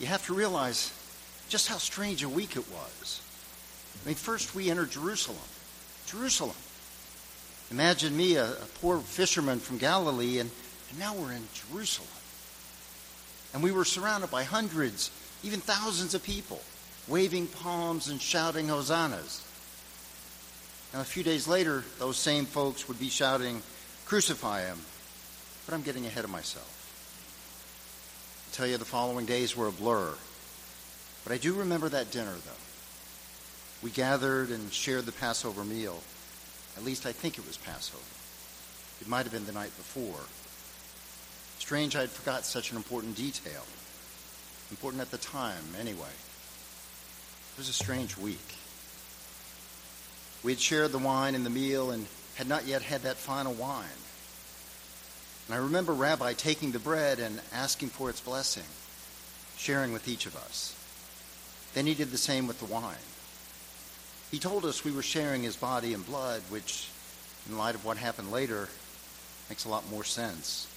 you 0.00 0.06
have 0.06 0.24
to 0.26 0.34
realize 0.34 0.92
just 1.48 1.68
how 1.68 1.78
strange 1.78 2.22
a 2.22 2.28
week 2.28 2.56
it 2.56 2.70
was. 2.70 3.20
I 4.02 4.08
mean, 4.08 4.14
first 4.14 4.54
we 4.54 4.70
entered 4.70 4.90
Jerusalem. 4.90 5.38
Jerusalem. 6.06 6.56
Imagine 7.70 8.16
me, 8.16 8.36
a, 8.36 8.52
a 8.52 8.66
poor 8.80 8.98
fisherman 8.98 9.58
from 9.58 9.78
Galilee, 9.78 10.38
and, 10.38 10.50
and 10.90 10.98
now 10.98 11.14
we're 11.14 11.32
in 11.32 11.42
Jerusalem. 11.52 12.08
And 13.52 13.62
we 13.62 13.72
were 13.72 13.84
surrounded 13.84 14.30
by 14.30 14.44
hundreds, 14.44 15.10
even 15.42 15.60
thousands 15.60 16.14
of 16.14 16.22
people, 16.22 16.60
waving 17.08 17.46
palms 17.48 18.08
and 18.08 18.20
shouting 18.20 18.68
hosannas. 18.68 19.44
Now, 20.94 21.00
a 21.00 21.04
few 21.04 21.22
days 21.22 21.46
later, 21.46 21.84
those 21.98 22.16
same 22.16 22.46
folks 22.46 22.88
would 22.88 22.98
be 22.98 23.10
shouting, 23.10 23.62
Crucify 24.06 24.62
him. 24.62 24.78
But 25.66 25.74
I'm 25.74 25.82
getting 25.82 26.06
ahead 26.06 26.24
of 26.24 26.30
myself. 26.30 26.77
I 28.48 28.56
tell 28.56 28.66
you, 28.66 28.78
the 28.78 28.84
following 28.84 29.26
days 29.26 29.56
were 29.56 29.68
a 29.68 29.72
blur. 29.72 30.14
But 31.24 31.32
I 31.32 31.36
do 31.36 31.52
remember 31.52 31.88
that 31.90 32.10
dinner, 32.10 32.32
though. 32.32 32.62
We 33.82 33.90
gathered 33.90 34.48
and 34.48 34.72
shared 34.72 35.04
the 35.04 35.12
Passover 35.12 35.64
meal. 35.64 36.00
At 36.76 36.84
least 36.84 37.04
I 37.04 37.12
think 37.12 37.36
it 37.36 37.46
was 37.46 37.58
Passover. 37.58 38.02
It 39.00 39.08
might 39.08 39.24
have 39.24 39.32
been 39.32 39.44
the 39.44 39.52
night 39.52 39.76
before. 39.76 40.24
Strange 41.58 41.94
I'd 41.94 42.10
forgot 42.10 42.44
such 42.44 42.70
an 42.70 42.76
important 42.76 43.16
detail. 43.16 43.64
Important 44.70 45.02
at 45.02 45.10
the 45.10 45.18
time, 45.18 45.64
anyway. 45.78 46.14
It 47.52 47.58
was 47.58 47.68
a 47.68 47.72
strange 47.74 48.16
week. 48.16 48.54
We 50.42 50.52
had 50.52 50.60
shared 50.60 50.92
the 50.92 50.98
wine 50.98 51.34
and 51.34 51.44
the 51.44 51.50
meal 51.50 51.90
and 51.90 52.06
had 52.36 52.48
not 52.48 52.66
yet 52.66 52.82
had 52.82 53.02
that 53.02 53.16
final 53.16 53.52
wine. 53.52 53.86
And 55.48 55.54
I 55.54 55.58
remember 55.58 55.94
Rabbi 55.94 56.34
taking 56.34 56.72
the 56.72 56.78
bread 56.78 57.18
and 57.18 57.40
asking 57.52 57.88
for 57.88 58.10
its 58.10 58.20
blessing, 58.20 58.64
sharing 59.56 59.94
with 59.94 60.06
each 60.06 60.26
of 60.26 60.36
us. 60.36 60.76
Then 61.72 61.86
he 61.86 61.94
did 61.94 62.10
the 62.10 62.18
same 62.18 62.46
with 62.46 62.58
the 62.58 62.66
wine. 62.66 62.96
He 64.30 64.38
told 64.38 64.66
us 64.66 64.84
we 64.84 64.92
were 64.92 65.02
sharing 65.02 65.42
his 65.42 65.56
body 65.56 65.94
and 65.94 66.04
blood, 66.04 66.42
which, 66.50 66.90
in 67.48 67.56
light 67.56 67.74
of 67.74 67.84
what 67.86 67.96
happened 67.96 68.30
later, 68.30 68.68
makes 69.48 69.64
a 69.64 69.70
lot 69.70 69.90
more 69.90 70.04
sense. 70.04 70.68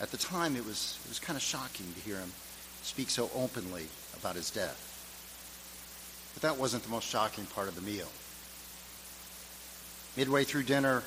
At 0.00 0.10
the 0.10 0.16
time, 0.16 0.56
it 0.56 0.66
was, 0.66 0.98
it 1.04 1.08
was 1.08 1.20
kind 1.20 1.36
of 1.36 1.42
shocking 1.42 1.86
to 1.94 2.00
hear 2.00 2.16
him 2.16 2.32
speak 2.82 3.08
so 3.08 3.30
openly 3.36 3.86
about 4.18 4.34
his 4.34 4.50
death. 4.50 4.88
But 6.34 6.42
that 6.42 6.60
wasn't 6.60 6.82
the 6.82 6.88
most 6.88 7.08
shocking 7.08 7.46
part 7.46 7.68
of 7.68 7.76
the 7.76 7.82
meal. 7.82 8.08
Midway 10.16 10.42
through 10.42 10.64
dinner, 10.64 11.04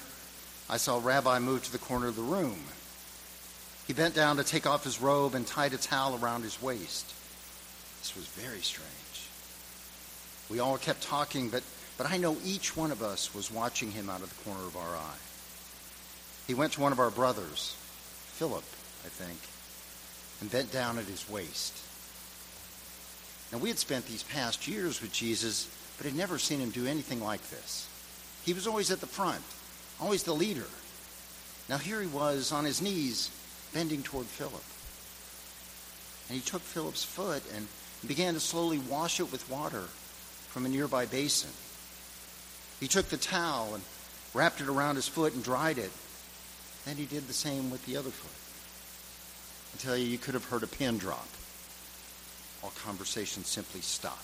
I 0.73 0.77
saw 0.77 0.99
Rabbi 0.99 1.37
move 1.37 1.63
to 1.65 1.71
the 1.71 1.77
corner 1.77 2.07
of 2.07 2.15
the 2.15 2.23
room. 2.23 2.57
He 3.85 3.93
bent 3.93 4.15
down 4.15 4.37
to 4.37 4.43
take 4.43 4.65
off 4.65 4.83
his 4.83 4.99
robe 4.99 5.35
and 5.35 5.45
tied 5.45 5.71
a 5.71 5.77
towel 5.77 6.17
around 6.19 6.41
his 6.41 6.59
waist. 6.63 7.13
This 7.99 8.15
was 8.15 8.25
very 8.25 8.61
strange. 8.61 8.89
We 10.49 10.57
all 10.57 10.79
kept 10.79 11.03
talking, 11.03 11.49
but, 11.49 11.61
but 11.95 12.09
I 12.09 12.17
know 12.17 12.37
each 12.43 12.75
one 12.75 12.89
of 12.89 13.03
us 13.03 13.35
was 13.35 13.51
watching 13.51 13.91
him 13.91 14.09
out 14.09 14.23
of 14.23 14.35
the 14.35 14.43
corner 14.43 14.65
of 14.65 14.75
our 14.75 14.95
eye. 14.95 15.21
He 16.47 16.55
went 16.55 16.73
to 16.73 16.81
one 16.81 16.91
of 16.91 16.99
our 16.99 17.11
brothers, 17.11 17.75
Philip, 18.31 18.65
I 19.05 19.09
think, 19.09 19.37
and 20.41 20.49
bent 20.49 20.71
down 20.71 20.97
at 20.97 21.05
his 21.05 21.29
waist. 21.29 21.77
Now, 23.51 23.59
we 23.59 23.69
had 23.69 23.77
spent 23.77 24.07
these 24.07 24.23
past 24.23 24.67
years 24.67 25.03
with 25.03 25.13
Jesus, 25.13 25.69
but 25.97 26.07
had 26.07 26.15
never 26.15 26.39
seen 26.39 26.57
him 26.57 26.71
do 26.71 26.87
anything 26.87 27.21
like 27.21 27.47
this. 27.51 27.87
He 28.43 28.53
was 28.53 28.65
always 28.65 28.89
at 28.89 29.01
the 29.01 29.05
front, 29.05 29.43
always 30.03 30.23
the 30.23 30.33
leader. 30.33 30.65
Now 31.69 31.77
here 31.77 32.01
he 32.01 32.07
was 32.07 32.51
on 32.51 32.65
his 32.65 32.81
knees, 32.81 33.31
bending 33.73 34.03
toward 34.03 34.25
Philip. 34.25 34.63
And 36.27 36.37
he 36.37 36.43
took 36.43 36.61
Philip's 36.61 37.05
foot 37.05 37.41
and 37.55 37.67
began 38.05 38.33
to 38.33 38.39
slowly 38.41 38.79
wash 38.79 39.21
it 39.21 39.31
with 39.31 39.49
water 39.49 39.83
from 40.49 40.65
a 40.65 40.69
nearby 40.69 41.05
basin. 41.05 41.51
He 42.81 42.87
took 42.89 43.05
the 43.05 43.17
towel 43.17 43.75
and 43.75 43.83
wrapped 44.33 44.59
it 44.59 44.67
around 44.67 44.95
his 44.95 45.07
foot 45.07 45.33
and 45.33 45.43
dried 45.43 45.77
it. 45.77 45.91
Then 46.83 46.97
he 46.97 47.05
did 47.05 47.27
the 47.27 47.33
same 47.33 47.71
with 47.71 47.85
the 47.85 47.95
other 47.95 48.09
foot. 48.09 48.31
I 49.73 49.81
tell 49.81 49.97
you, 49.97 50.05
you 50.05 50.17
could 50.17 50.33
have 50.33 50.45
heard 50.45 50.63
a 50.63 50.67
pin 50.67 50.97
drop. 50.97 51.27
All 52.61 52.73
conversation 52.83 53.45
simply 53.45 53.79
stopped. 53.79 54.19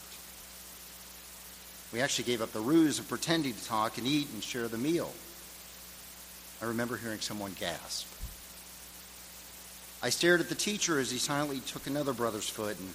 We 1.94 2.02
actually 2.02 2.26
gave 2.26 2.42
up 2.42 2.52
the 2.52 2.59
ruse 2.59 3.00
of 3.00 3.08
pretending 3.08 3.53
to 3.53 3.66
talk 3.66 3.98
and 3.98 4.06
eat 4.06 4.28
and 4.34 4.44
share 4.44 4.68
the 4.68 4.78
meal. 4.78 5.12
I 6.62 6.66
remember 6.66 6.97
hearing 6.97 7.20
someone 7.20 7.56
gasp. 7.59 8.08
I 10.02 10.09
stared 10.09 10.40
at 10.40 10.50
the 10.50 10.56
teacher 10.56 11.00
as 11.00 11.12
he 11.12 11.18
silently 11.18 11.59
took 11.59 11.88
another 11.88 12.14
brother's 12.14 12.50
foot 12.50 12.80
and 12.80 12.94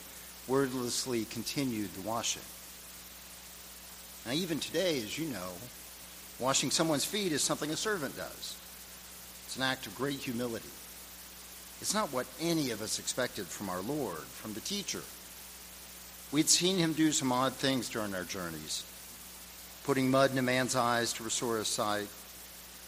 wordlessly 0.48 1.24
continued 1.26 1.92
the 1.94 2.00
washing. 2.02 2.42
Now, 4.26 4.32
even 4.32 4.58
today, 4.58 4.98
as 4.98 5.18
you 5.18 5.26
know, 5.26 5.52
washing 6.38 6.70
someone's 6.70 7.04
feet 7.04 7.32
is 7.32 7.42
something 7.42 7.70
a 7.70 7.76
servant 7.76 8.16
does. 8.16 8.56
It's 9.46 9.56
an 9.56 9.62
act 9.62 9.86
of 9.86 9.94
great 9.94 10.16
humility. 10.16 10.70
It's 11.80 11.94
not 11.94 12.12
what 12.12 12.26
any 12.40 12.70
of 12.70 12.80
us 12.80 12.98
expected 12.98 13.46
from 13.46 13.68
our 13.68 13.80
Lord, 13.80 14.18
from 14.18 14.54
the 14.54 14.60
teacher. 14.60 15.02
We'd 16.32 16.48
seen 16.48 16.78
him 16.78 16.94
do 16.94 17.12
some 17.12 17.32
odd 17.32 17.52
things 17.52 17.88
during 17.88 18.14
our 18.14 18.24
journeys, 18.24 18.82
putting 19.84 20.10
mud 20.10 20.32
in 20.32 20.38
a 20.38 20.42
man's 20.42 20.74
eyes 20.74 21.12
to 21.14 21.22
restore 21.22 21.58
his 21.58 21.68
sight, 21.68 22.08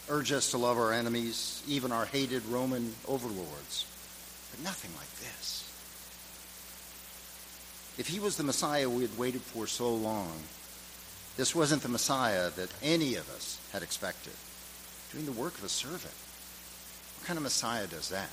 urge 0.09 0.31
us 0.31 0.51
to 0.51 0.57
love 0.57 0.77
our 0.77 0.93
enemies, 0.93 1.63
even 1.67 1.91
our 1.91 2.05
hated 2.05 2.45
Roman 2.45 2.93
overlords. 3.07 3.85
But 4.51 4.63
nothing 4.63 4.91
like 4.97 5.11
this. 5.19 5.63
If 7.97 8.07
he 8.07 8.19
was 8.19 8.37
the 8.37 8.43
Messiah 8.43 8.89
we 8.89 9.01
had 9.01 9.17
waited 9.17 9.41
for 9.41 9.67
so 9.67 9.93
long, 9.93 10.31
this 11.35 11.55
wasn't 11.55 11.81
the 11.81 11.89
Messiah 11.89 12.49
that 12.51 12.73
any 12.81 13.15
of 13.15 13.29
us 13.29 13.59
had 13.73 13.83
expected. 13.83 14.33
Doing 15.11 15.25
the 15.25 15.31
work 15.31 15.57
of 15.57 15.63
a 15.63 15.69
servant. 15.69 16.13
What 17.17 17.27
kind 17.27 17.37
of 17.37 17.43
Messiah 17.43 17.87
does 17.87 18.09
that? 18.09 18.29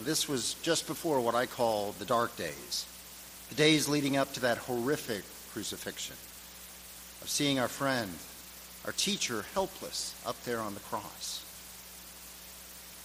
This 0.00 0.28
was 0.28 0.54
just 0.62 0.86
before 0.86 1.20
what 1.20 1.34
I 1.34 1.46
call 1.46 1.92
the 1.98 2.04
dark 2.04 2.36
days, 2.36 2.86
the 3.48 3.54
days 3.54 3.88
leading 3.88 4.16
up 4.16 4.32
to 4.34 4.40
that 4.40 4.58
horrific 4.58 5.22
crucifixion, 5.52 6.16
of 7.22 7.28
seeing 7.28 7.58
our 7.58 7.68
friend, 7.68 8.10
our 8.84 8.92
teacher, 8.92 9.44
helpless 9.54 10.14
up 10.26 10.42
there 10.44 10.60
on 10.60 10.74
the 10.74 10.80
cross. 10.80 11.44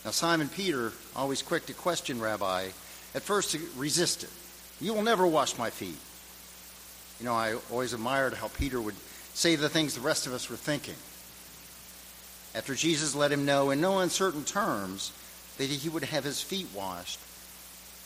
Now, 0.05 0.11
Simon 0.11 0.49
Peter, 0.49 0.93
always 1.15 1.41
quick 1.41 1.65
to 1.67 1.73
question 1.73 2.19
Rabbi, 2.19 2.69
at 3.15 3.21
first 3.21 3.57
resisted. 3.75 4.29
You 4.79 4.93
will 4.93 5.03
never 5.03 5.27
wash 5.27 5.57
my 5.57 5.69
feet. 5.69 5.97
You 7.19 7.25
know, 7.25 7.33
I 7.33 7.55
always 7.69 7.93
admired 7.93 8.33
how 8.33 8.47
Peter 8.47 8.79
would 8.79 8.95
say 9.33 9.55
the 9.55 9.69
things 9.69 9.95
the 9.95 10.01
rest 10.01 10.25
of 10.25 10.33
us 10.33 10.49
were 10.49 10.55
thinking. 10.55 10.95
After 12.55 12.75
Jesus 12.75 13.13
let 13.13 13.31
him 13.31 13.45
know 13.45 13.71
in 13.71 13.81
no 13.81 13.99
uncertain 13.99 14.43
terms 14.43 15.11
that 15.57 15.69
he 15.69 15.89
would 15.89 16.03
have 16.03 16.23
his 16.23 16.41
feet 16.41 16.67
washed, 16.73 17.19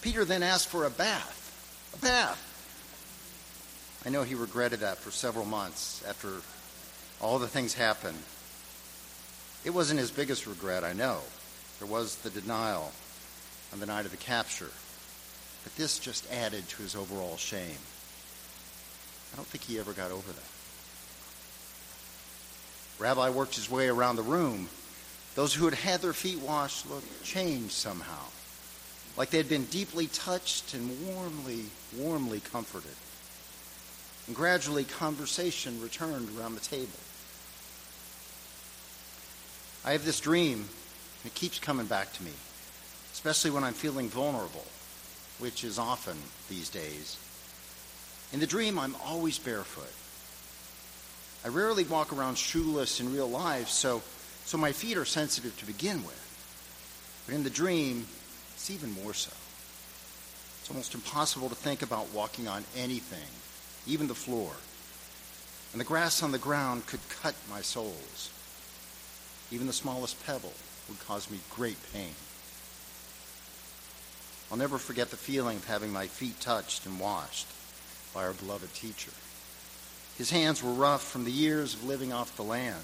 Peter 0.02 0.26
then 0.26 0.44
asked 0.44 0.68
for 0.68 0.86
a 0.86 0.90
bath. 0.90 1.94
A 1.94 1.98
bath. 2.04 2.50
I 4.06 4.10
know 4.10 4.24
he 4.24 4.36
regretted 4.36 4.82
that 4.82 4.98
for 4.98 5.12
several 5.12 5.46
months 5.46 6.04
after 6.08 6.42
all 7.22 7.40
the 7.40 7.48
things 7.48 7.74
happened. 7.74 8.20
It 9.64 9.72
wasn't 9.72 10.00
his 10.00 10.12
biggest 10.12 10.46
regret, 10.46 10.84
I 10.84 10.94
know. 10.94 11.20
There 11.80 11.88
was 11.88 12.18
the 12.18 12.30
denial 12.30 12.92
on 13.72 13.80
the 13.80 13.86
night 13.86 14.06
of 14.06 14.12
the 14.12 14.18
capture. 14.18 14.72
But 15.64 15.76
this 15.76 16.00
just 16.00 16.32
added 16.32 16.68
to 16.70 16.82
his 16.82 16.96
overall 16.96 17.38
shame. 17.38 17.78
I 19.32 19.36
don't 19.36 19.48
think 19.48 19.64
he 19.64 19.80
ever 19.80 19.94
got 19.94 20.12
over 20.12 20.32
that. 20.32 20.54
Rabbi 23.00 23.30
worked 23.30 23.56
his 23.56 23.72
way 23.72 23.88
around 23.88 24.18
the 24.18 24.22
room. 24.22 24.70
Those 25.36 25.54
who 25.54 25.66
had 25.66 25.74
had 25.74 26.02
their 26.02 26.14
feet 26.14 26.40
washed 26.40 26.90
looked 26.90 27.24
changed 27.24 27.72
somehow, 27.72 28.26
like 29.18 29.32
they 29.32 29.38
had 29.38 29.50
been 29.50 29.66
deeply 29.66 30.08
touched 30.08 30.76
and 30.76 31.08
warmly, 31.08 31.66
warmly 31.98 32.40
comforted. 32.40 32.96
And 34.28 34.36
gradually, 34.36 34.84
conversation 34.84 35.82
returned 35.82 36.30
around 36.38 36.54
the 36.54 36.62
table. 36.62 37.00
I 39.86 39.92
have 39.92 40.06
this 40.06 40.22
dream, 40.22 40.60
and 40.60 41.26
it 41.26 41.34
keeps 41.34 41.60
coming 41.60 41.88
back 41.88 42.14
to 42.14 42.24
me, 42.24 42.32
especially 43.12 43.52
when 43.52 43.66
I'm 43.66 43.74
feeling 43.74 44.08
vulnerable, 44.08 44.66
which 45.40 45.64
is 45.66 45.78
often 45.78 46.18
these 46.50 46.70
days. 46.70 47.18
In 48.32 48.40
the 48.40 48.48
dream, 48.48 48.80
I'm 48.80 48.96
always 49.06 49.38
barefoot. 49.38 49.92
I 51.46 51.54
rarely 51.54 51.84
walk 51.84 52.14
around 52.14 52.38
shoeless 52.38 53.02
in 53.02 53.14
real 53.14 53.30
life, 53.30 53.68
so, 53.68 54.02
so 54.46 54.58
my 54.58 54.72
feet 54.72 54.96
are 54.96 55.06
sensitive 55.06 55.58
to 55.60 55.66
begin 55.66 56.04
with. 56.04 57.24
But 57.26 57.36
in 57.36 57.44
the 57.44 57.50
dream, 57.50 58.08
it's 58.54 58.72
even 58.72 58.92
more 58.92 59.14
so. 59.14 59.34
It's 60.62 60.70
almost 60.70 60.96
impossible 60.96 61.50
to 61.50 61.56
think 61.56 61.82
about 61.82 62.14
walking 62.14 62.48
on 62.48 62.64
anything, 62.78 63.28
even 63.86 64.08
the 64.08 64.16
floor. 64.16 64.54
And 65.74 65.82
the 65.82 65.86
grass 65.86 66.24
on 66.24 66.32
the 66.32 66.38
ground 66.38 66.88
could 66.88 67.02
cut 67.10 67.36
my 67.50 67.60
soles. 67.60 68.30
Even 69.54 69.68
the 69.68 69.74
smallest 69.74 70.26
pebble 70.26 70.52
would 70.90 71.00
cause 71.06 71.30
me 71.30 71.38
great 71.52 71.78
pain. 71.94 72.16
I'll 74.50 74.58
never 74.58 74.80
forget 74.80 75.12
the 75.12 75.16
feeling 75.16 75.58
of 75.58 75.68
having 75.68 75.94
my 75.94 76.08
feet 76.08 76.42
touched 76.42 76.88
and 76.88 77.00
washed 77.00 77.46
by 78.16 78.24
our 78.24 78.34
beloved 78.34 78.74
teacher. 78.74 79.12
His 80.18 80.32
hands 80.32 80.64
were 80.64 80.74
rough 80.74 81.04
from 81.04 81.24
the 81.24 81.32
years 81.32 81.76
of 81.76 81.84
living 81.84 82.12
off 82.12 82.36
the 82.36 82.42
land. 82.42 82.84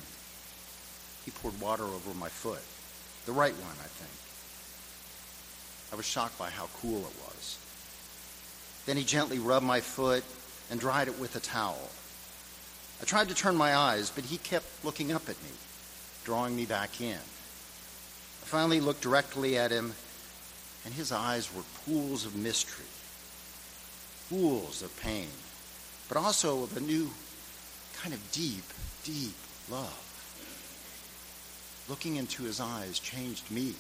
He 1.26 1.32
poured 1.32 1.60
water 1.60 1.86
over 1.86 2.14
my 2.14 2.30
foot, 2.30 2.62
the 3.26 3.32
right 3.32 3.54
one, 3.54 3.78
I 3.80 3.88
think. 3.88 4.12
I 5.92 5.96
was 5.96 6.06
shocked 6.06 6.38
by 6.38 6.52
how 6.52 6.70
cool 6.82 7.00
it 7.00 7.16
was. 7.26 7.58
Then 8.86 8.96
he 8.96 9.04
gently 9.04 9.40
rubbed 9.40 9.66
my 9.66 9.82
foot 9.82 10.24
and 10.70 10.80
dried 10.80 11.08
it 11.08 11.20
with 11.20 11.36
a 11.36 11.40
towel. 11.40 11.90
I 13.02 13.06
tried 13.06 13.30
to 13.30 13.36
turn 13.36 13.56
my 13.56 13.76
eyes, 13.76 14.12
but 14.12 14.26
he 14.26 14.38
kept 14.38 14.86
looking 14.86 15.12
up 15.12 15.30
at 15.30 15.42
me, 15.44 15.50
drawing 16.30 16.56
me 16.56 16.64
back 16.68 17.02
in. 17.02 17.18
I 17.18 18.46
finally 18.46 18.80
looked 18.80 19.02
directly 19.02 19.58
at 19.58 19.72
him, 19.72 19.94
and 20.86 20.94
his 20.94 21.12
eyes 21.12 21.50
were 21.52 21.64
pools 21.84 22.24
of 22.24 22.36
mystery, 22.36 22.86
pools 24.30 24.84
of 24.84 24.96
pain, 25.02 25.30
but 26.08 26.18
also 26.18 26.62
of 26.62 26.78
a 26.78 26.82
new 26.82 27.10
kind 28.00 28.14
of 28.14 28.32
deep, 28.32 28.64
deep 29.04 29.34
love. 29.72 30.06
Looking 31.90 32.18
into 32.18 32.44
his 32.44 32.60
eyes 32.60 33.00
changed 33.00 33.50
me. 33.50 33.74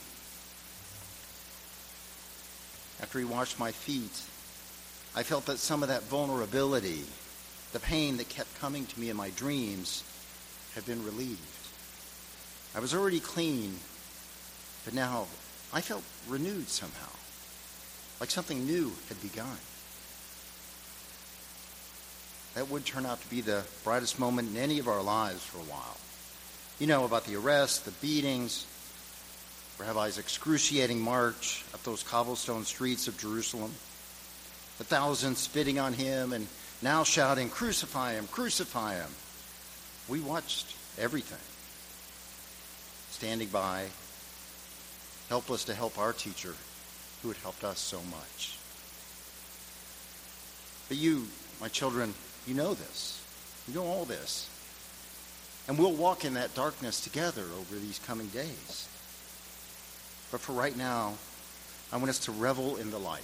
After 2.99 3.19
he 3.19 3.25
washed 3.25 3.59
my 3.59 3.71
feet, 3.71 4.23
I 5.15 5.21
felt 5.21 5.45
that 5.45 5.59
some 5.59 5.83
of 5.83 5.89
that 5.89 6.01
vulnerability, 6.05 7.03
the 7.73 7.79
pain 7.79 8.17
that 8.17 8.29
kept 8.29 8.59
coming 8.59 8.87
to 8.87 8.99
me 8.99 9.11
in 9.11 9.17
my 9.17 9.29
dreams, 9.29 10.03
had 10.73 10.87
been 10.87 11.05
relieved. 11.05 11.58
I 12.75 12.80
was 12.80 12.94
already 12.94 13.19
clean, 13.19 13.75
but 14.86 14.94
now 14.94 15.27
I 15.74 15.81
felt 15.81 16.04
renewed 16.27 16.69
somehow, 16.69 17.12
like 18.19 18.31
something 18.31 18.66
new 18.66 18.94
had 19.07 19.21
begun. 19.21 19.57
That 22.56 22.69
would 22.69 22.86
turn 22.86 23.06
out 23.06 23.21
to 23.21 23.30
be 23.30 23.42
the 23.42 23.63
brightest 23.83 24.19
moment 24.19 24.50
in 24.50 24.57
any 24.57 24.80
of 24.80 24.88
our 24.88 25.01
lives 25.01 25.44
for 25.44 25.57
a 25.60 25.62
while. 25.62 25.98
You 26.80 26.88
know 26.88 27.06
about 27.06 27.25
the 27.25 27.36
arrest, 27.36 27.86
the 27.86 27.92
beatings, 27.92 28.66
Rabbi's 29.80 30.18
excruciating 30.18 31.00
march 31.00 31.63
up 31.74 31.83
those 31.83 32.04
cobblestone 32.04 32.66
streets 32.66 33.07
of 33.07 33.18
Jerusalem, 33.18 33.71
the 34.77 34.83
thousands 34.83 35.39
spitting 35.39 35.80
on 35.80 35.94
him 35.94 36.33
and 36.33 36.48
now 36.81 37.04
shouting, 37.04 37.50
Crucify 37.50 38.13
him, 38.13 38.27
crucify 38.27 38.95
him. 38.95 39.10
We 40.07 40.19
watched 40.19 40.75
everything, 40.98 41.39
standing 43.19 43.50
by, 43.50 43.83
helpless 45.27 45.66
to 45.66 45.74
help 45.74 46.00
our 46.00 46.13
teacher 46.13 46.54
who 47.21 47.27
had 47.27 47.36
helped 47.39 47.66
us 47.66 47.77
so 47.77 48.00
much. 48.10 48.57
But 50.88 50.95
you, 50.95 51.27
my 51.60 51.68
children, 51.68 52.13
you 52.48 52.54
know 52.54 52.74
this. 52.74 53.21
You 53.68 53.74
know 53.74 53.83
all 53.83 54.06
this. 54.06 54.50
And 55.68 55.77
we'll 55.77 55.92
walk 55.92 56.24
in 56.24 56.36
that 56.36 56.56
darkness 56.56 57.01
together 57.01 57.44
over 57.60 57.75
these 57.75 58.00
coming 58.07 58.27
days. 58.27 58.88
But 60.31 60.39
for 60.39 60.54
right 60.54 60.77
now, 60.77 61.16
I 61.92 61.98
want 61.98 62.12
us 62.12 62.19
to 62.19 62.31
revel 62.31 62.77
in 62.77 62.89
the 62.89 63.00
light. 63.00 63.24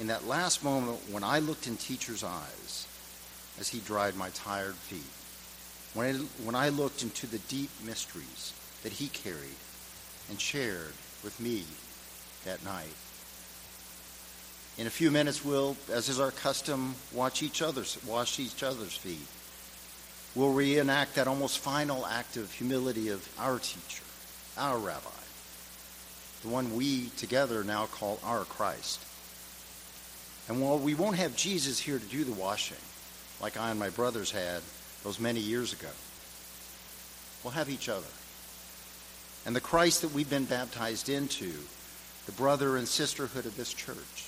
In 0.00 0.08
that 0.08 0.26
last 0.26 0.64
moment 0.64 0.98
when 1.08 1.22
I 1.22 1.38
looked 1.38 1.68
in 1.68 1.76
teacher's 1.76 2.24
eyes 2.24 2.88
as 3.60 3.68
he 3.68 3.78
dried 3.78 4.16
my 4.16 4.30
tired 4.30 4.74
feet, 4.74 5.19
when 5.94 6.06
I, 6.06 6.18
when 6.44 6.54
I 6.54 6.68
looked 6.68 7.02
into 7.02 7.26
the 7.26 7.38
deep 7.40 7.70
mysteries 7.84 8.52
that 8.82 8.92
he 8.92 9.08
carried 9.08 9.56
and 10.28 10.40
shared 10.40 10.92
with 11.22 11.38
me 11.40 11.64
that 12.44 12.64
night. 12.64 12.94
In 14.78 14.86
a 14.86 14.90
few 14.90 15.10
minutes, 15.10 15.44
we'll, 15.44 15.76
as 15.92 16.08
is 16.08 16.20
our 16.20 16.30
custom, 16.30 16.94
watch 17.12 17.42
each 17.42 17.60
other's, 17.60 17.98
wash 18.06 18.38
each 18.38 18.62
other's 18.62 18.96
feet. 18.96 19.26
We'll 20.34 20.52
reenact 20.52 21.16
that 21.16 21.26
almost 21.26 21.58
final 21.58 22.06
act 22.06 22.36
of 22.36 22.52
humility 22.52 23.08
of 23.08 23.28
our 23.38 23.58
teacher, 23.58 24.04
our 24.56 24.78
rabbi 24.78 25.10
the 26.42 26.48
one 26.48 26.74
we 26.74 27.06
together 27.16 27.64
now 27.64 27.86
call 27.86 28.18
our 28.24 28.44
Christ. 28.44 29.04
And 30.48 30.60
while 30.60 30.78
we 30.78 30.94
won't 30.94 31.16
have 31.16 31.36
Jesus 31.36 31.78
here 31.78 31.98
to 31.98 32.04
do 32.06 32.24
the 32.24 32.32
washing, 32.32 32.78
like 33.40 33.58
I 33.58 33.70
and 33.70 33.78
my 33.78 33.90
brothers 33.90 34.30
had 34.30 34.62
those 35.04 35.20
many 35.20 35.40
years 35.40 35.72
ago, 35.72 35.88
we'll 37.42 37.52
have 37.52 37.70
each 37.70 37.88
other. 37.88 38.06
And 39.46 39.56
the 39.56 39.60
Christ 39.60 40.02
that 40.02 40.12
we've 40.12 40.28
been 40.28 40.44
baptized 40.44 41.08
into, 41.08 41.52
the 42.26 42.32
brother 42.32 42.76
and 42.76 42.86
sisterhood 42.86 43.46
of 43.46 43.56
this 43.56 43.72
church, 43.72 44.26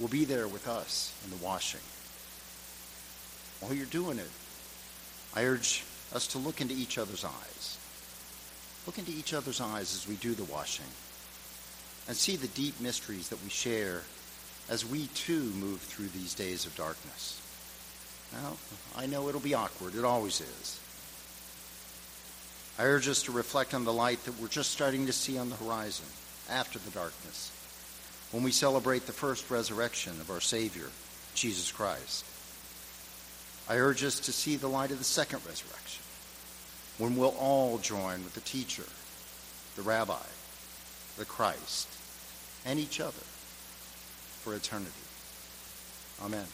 will 0.00 0.08
be 0.08 0.24
there 0.24 0.48
with 0.48 0.66
us 0.68 1.14
in 1.24 1.30
the 1.30 1.44
washing. 1.44 1.80
While 3.60 3.74
you're 3.74 3.86
doing 3.86 4.18
it, 4.18 4.30
I 5.34 5.44
urge 5.44 5.84
us 6.12 6.26
to 6.28 6.38
look 6.38 6.60
into 6.60 6.74
each 6.74 6.98
other's 6.98 7.24
eyes 7.24 7.78
Look 8.86 8.98
into 8.98 9.10
each 9.10 9.34
other's 9.34 9.60
eyes 9.60 9.94
as 9.96 10.06
we 10.08 10.14
do 10.14 10.32
the 10.34 10.44
washing 10.44 10.86
and 12.06 12.16
see 12.16 12.36
the 12.36 12.46
deep 12.48 12.80
mysteries 12.80 13.28
that 13.30 13.42
we 13.42 13.50
share 13.50 14.02
as 14.68 14.86
we 14.86 15.08
too 15.08 15.42
move 15.58 15.80
through 15.80 16.06
these 16.08 16.34
days 16.34 16.66
of 16.66 16.76
darkness. 16.76 17.42
Now, 18.32 18.56
I 18.96 19.06
know 19.06 19.28
it'll 19.28 19.40
be 19.40 19.54
awkward. 19.54 19.94
It 19.94 20.04
always 20.04 20.40
is. 20.40 20.80
I 22.78 22.84
urge 22.84 23.08
us 23.08 23.22
to 23.22 23.32
reflect 23.32 23.72
on 23.72 23.84
the 23.84 23.92
light 23.92 24.22
that 24.24 24.38
we're 24.40 24.48
just 24.48 24.70
starting 24.70 25.06
to 25.06 25.12
see 25.12 25.38
on 25.38 25.48
the 25.48 25.56
horizon 25.56 26.06
after 26.50 26.78
the 26.78 26.90
darkness 26.90 27.52
when 28.32 28.42
we 28.42 28.50
celebrate 28.50 29.06
the 29.06 29.12
first 29.12 29.50
resurrection 29.50 30.12
of 30.20 30.30
our 30.30 30.40
Savior, 30.40 30.90
Jesus 31.34 31.72
Christ. 31.72 32.24
I 33.68 33.78
urge 33.78 34.04
us 34.04 34.20
to 34.20 34.32
see 34.32 34.56
the 34.56 34.68
light 34.68 34.90
of 34.90 34.98
the 34.98 35.04
second 35.04 35.40
resurrection 35.46 36.02
when 36.98 37.16
we'll 37.16 37.36
all 37.38 37.78
join 37.78 38.24
with 38.24 38.34
the 38.34 38.40
teacher, 38.40 38.84
the 39.76 39.82
rabbi, 39.82 40.14
the 41.16 41.24
Christ, 41.24 41.88
and 42.64 42.78
each 42.78 43.00
other 43.00 43.12
for 44.42 44.54
eternity. 44.54 44.92
Amen. 46.22 46.46